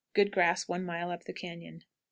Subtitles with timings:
[0.15, 1.61] Good grass one mile up the cañon.
[1.73, 1.81] 9.